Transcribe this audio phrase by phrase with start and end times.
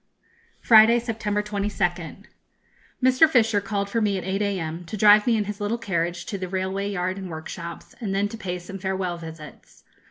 [0.65, 2.25] _Friday, September 22nd.
[3.03, 3.29] Mr.
[3.29, 6.39] Fisher called for me at 8 a.m., to drive me in his little carriage to
[6.39, 9.83] the railway yard and workshops, and then to pay some farewell visits.